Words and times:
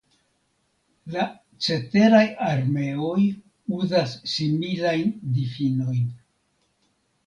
La 1.15 1.25
ceteraj 1.65 2.23
armeoj 2.47 3.29
uzas 3.81 4.19
similajn 4.35 5.17
difinojn. 5.41 6.07